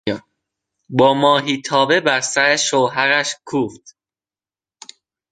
[0.89, 3.95] با ماهیتابه بر سر شوهرش کوفت.